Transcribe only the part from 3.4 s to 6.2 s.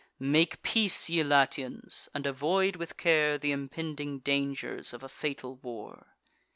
impending dangers of a fatal war.